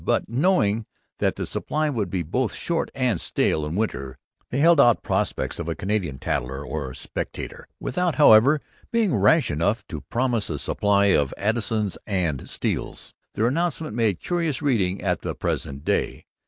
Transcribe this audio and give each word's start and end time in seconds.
But, 0.03 0.27
knowing 0.27 0.87
that 1.19 1.35
the 1.35 1.45
supply 1.45 1.87
would 1.87 2.09
be 2.09 2.23
both 2.23 2.55
short 2.55 2.89
and 2.95 3.21
stale 3.21 3.63
in 3.67 3.75
winter, 3.75 4.17
they 4.49 4.57
held 4.57 4.81
out 4.81 5.03
prospects 5.03 5.59
of 5.59 5.69
a 5.69 5.75
Canadian 5.75 6.17
Tatler 6.17 6.65
or 6.65 6.91
Spectator, 6.95 7.67
without, 7.79 8.15
however, 8.15 8.61
being 8.91 9.13
rash 9.15 9.51
enough 9.51 9.85
to 9.89 10.01
promise 10.01 10.49
a 10.49 10.57
supply 10.57 11.13
of 11.13 11.35
Addisons 11.37 11.99
and 12.07 12.49
Steeles. 12.49 13.13
Their 13.35 13.45
announcement 13.45 13.95
makes 13.95 14.25
curious 14.25 14.59
reading 14.59 15.03
at 15.03 15.21
the 15.21 15.35
present 15.35 15.85
day. 15.85 16.25